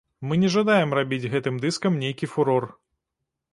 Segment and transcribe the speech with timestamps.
[0.29, 2.63] Мы не жадаем рабіць гэтым дыскам нейкі фурор.